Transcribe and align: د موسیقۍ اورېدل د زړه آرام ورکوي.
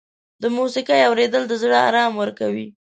د 0.41 0.43
موسیقۍ 0.57 1.01
اورېدل 1.09 1.43
د 1.47 1.53
زړه 1.61 1.77
آرام 1.87 2.11
ورکوي. 2.21 2.67